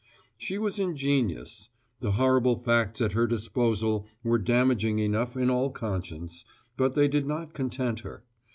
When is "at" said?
3.01-3.11